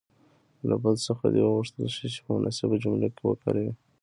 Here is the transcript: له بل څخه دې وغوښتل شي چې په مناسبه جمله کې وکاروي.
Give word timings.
له 0.69 0.75
بل 0.83 0.95
څخه 1.07 1.25
دې 1.33 1.41
وغوښتل 1.45 1.87
شي 1.95 2.07
چې 2.13 2.19
په 2.25 2.29
مناسبه 2.35 2.75
جمله 2.83 3.07
کې 3.15 3.23
وکاروي. 3.25 3.73